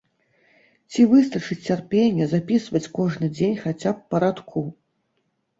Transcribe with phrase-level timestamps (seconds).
[0.93, 4.59] Ці выстачыць цярпення запісваць кожны дзень хаця б па радку?